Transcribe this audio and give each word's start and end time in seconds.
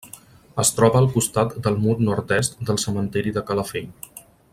Es 0.61 0.71
troba 0.77 0.97
al 1.01 1.09
costat 1.17 1.53
del 1.67 1.77
mur 1.83 1.95
nord-est 2.07 2.57
del 2.71 2.81
cementiri 2.85 3.35
de 3.37 3.45
Calafell. 3.51 3.93